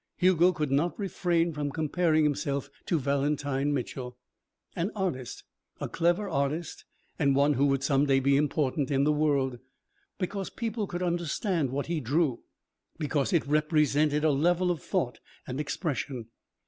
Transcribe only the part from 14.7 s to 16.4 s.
of thought and expression.